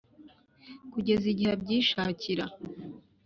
Kugeza 0.91 1.25
igihe 1.33 1.51
abyishakira. 1.57 2.45